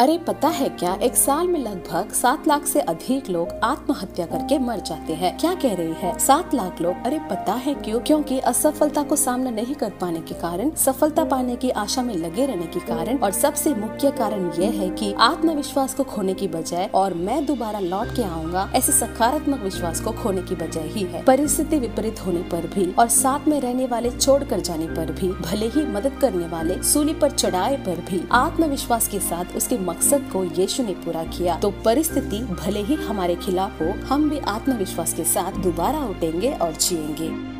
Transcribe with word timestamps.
अरे, 0.00 0.18
पता 0.18 0.48
है 0.48 0.68
क्या? 0.68 0.94
एक 0.94 1.16
साल 1.16 1.48
में 1.48 1.60
लगभग 1.60 2.12
सात 2.12 2.48
लाख 2.48 2.66
से 2.66 2.80
अधिक 2.80 3.30
लोग 3.30 3.48
आत्महत्या 3.64 4.26
करके 4.26 4.58
मर 4.58 4.80
जाते 4.80 5.12
हैं। 5.12 5.38
क्या 5.38 5.54
कह 5.54 5.74
रही 5.74 5.92
है? 5.92 6.18
सात 6.18 6.54
लाख 6.54 6.80
लोग? 6.80 6.94
अरे, 7.06 7.18
पता 7.18 7.52
है 7.52 7.74
क्यों? 7.74 8.00
क्योंकि 8.00 8.38
असफलता 8.38 9.02
को 9.02 9.16
सामना 9.16 9.50
नहीं 9.50 9.74
कर 9.74 9.90
पाने 9.90 10.20
के 10.20 10.34
कारण, 10.34 10.70
सफलता 10.70 11.24
पाने 11.24 11.56
की 11.56 11.70
आशा 11.70 12.02
में 12.02 12.14
लगे 12.14 12.46
रहने 12.46 12.66
के 12.66 12.80
कारण, 12.80 13.18
और 13.18 13.30
सबसे 13.30 13.74
मुख्य 13.74 14.10
कारण 14.10 14.52
यह 14.62 14.70
है 14.70 14.90
कि 14.90 15.12
आत्मविश्वास 15.12 15.94
को 15.94 16.04
खोने 16.04 16.34
की 16.34 16.48
बजाय, 16.48 16.90
और 16.94 17.14
मैं 17.14 17.46
दोबारा 17.46 17.78
लौट 17.78 18.16
के 18.16 18.22
आऊँगा, 18.22 18.72
ऐसे 18.74 18.92
सकारात्मक 18.92 19.60
विश्वास 19.60 20.00
को 20.00 20.12
खोने 20.12 20.42
की 20.42 20.54
बजाय 20.54 20.88
ही 20.88 21.02
है। 21.02 21.24
परिस्थिति 21.24 21.78
विपरीत 21.78 22.26
होने 22.26 22.42
पर 22.42 22.70
भी, 22.74 22.94
और 22.98 23.08
साथ 23.08 23.48
में 23.48 23.60
रहने 23.60 23.86
वाले 23.86 24.10
छोड़ 24.10 24.44
कर 24.44 24.60
जाने 24.60 24.86
पर 24.86 25.12
भी, 25.12 25.28
भले 25.28 25.66
ही 25.66 25.86
मदद 25.86 26.12
करने 26.20 26.48
वाले, 26.48 26.82
सूली 26.82 27.14
पर 27.14 27.30
चढ़ाए 27.30 27.76
पर 27.76 28.04
भी, 28.10 28.28
आत्मविश्वास 28.32 29.08
के 29.08 29.18
साथ 29.18 29.56
उसके 29.56 29.87
मकसद 29.88 30.30
को 30.32 30.44
यीशु 30.44 30.82
ने 30.82 30.94
पूरा 30.94 31.24
किया। 31.24 31.58
तो 31.58 31.70
परिस्थिति 31.70 32.40
भले 32.40 32.80
ही 32.80 32.94
हमारे 32.94 33.36
खिलाफ 33.36 33.80
हो, 33.82 33.86
हम 33.86 34.30
भी 34.30 34.38
आत्मविश्वास 34.38 35.14
के 35.14 35.24
साथ 35.24 35.52
दोबारा 35.52 36.04
उठेंगे 36.04 36.52
और 36.52 36.72
जिएँगे। 36.72 37.58